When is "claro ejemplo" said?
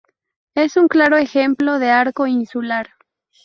0.87-1.77